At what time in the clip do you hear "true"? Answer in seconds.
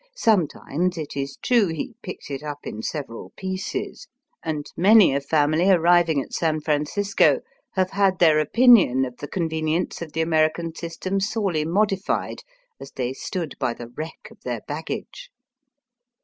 1.43-1.67